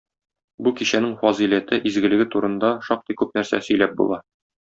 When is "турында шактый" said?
2.37-3.19